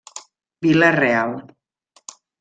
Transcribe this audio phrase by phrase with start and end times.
[0.65, 1.31] Vila Real.